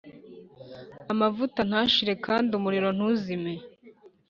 Amavuta 1.13 1.59
ntashire 1.69 2.13
kandi 2.25 2.49
umuriro 2.57 2.89
ntuzime 2.97 3.53